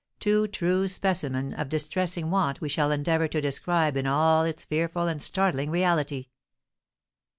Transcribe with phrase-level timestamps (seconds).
[0.19, 5.05] too true specimen of distressing want we shall endeavour to describe in all its fearful
[5.05, 6.29] and startling reality.